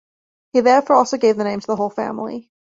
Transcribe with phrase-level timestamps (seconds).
[0.53, 2.49] He therefore also gave the name to the whole family.